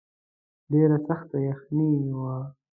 [0.71, 1.89] ډېره سخته یخني
[2.19, 2.35] وه.